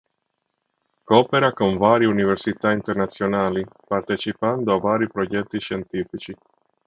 Coopera 1.03 1.53
con 1.53 1.77
varie 1.77 2.07
università 2.07 2.71
internazionali, 2.71 3.63
partecipando 3.87 4.73
a 4.73 4.79
vari 4.79 5.05
progetti 5.07 5.59
scientifici. 5.59 6.35